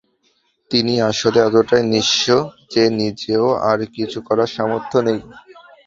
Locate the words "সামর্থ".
4.55-4.91